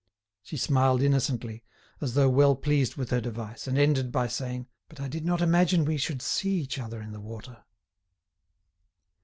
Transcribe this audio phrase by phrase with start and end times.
[0.41, 1.63] She smiled innocently,
[2.01, 5.41] as though well pleased with her device, and ended by saying: "But I did not
[5.43, 7.63] imagine we should see each other in the water."